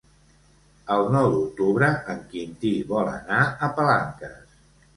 [0.95, 4.61] El nou d'octubre en Quintí vol anar a Palanques.